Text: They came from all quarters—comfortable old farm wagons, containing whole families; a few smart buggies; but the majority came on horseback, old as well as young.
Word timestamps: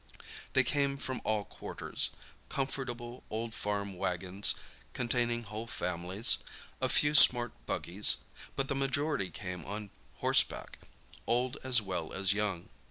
They 0.53 0.63
came 0.63 0.97
from 0.97 1.21
all 1.23 1.45
quarters—comfortable 1.45 3.23
old 3.29 3.53
farm 3.53 3.93
wagons, 3.95 4.55
containing 4.93 5.43
whole 5.43 5.67
families; 5.67 6.39
a 6.81 6.89
few 6.89 7.13
smart 7.13 7.53
buggies; 7.67 8.17
but 8.55 8.67
the 8.67 8.73
majority 8.73 9.29
came 9.29 9.63
on 9.63 9.91
horseback, 10.15 10.79
old 11.27 11.57
as 11.63 11.83
well 11.83 12.13
as 12.13 12.33
young. 12.33 12.69